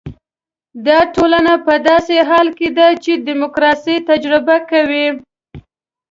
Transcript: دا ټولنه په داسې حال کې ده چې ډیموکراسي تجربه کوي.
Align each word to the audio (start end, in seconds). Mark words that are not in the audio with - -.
دا 0.85 0.99
ټولنه 1.15 1.53
په 1.65 1.73
داسې 1.89 2.15
حال 2.29 2.47
کې 2.57 2.67
ده 2.77 2.87
چې 3.03 3.11
ډیموکراسي 3.27 3.95
تجربه 4.09 4.55
کوي. 4.71 5.07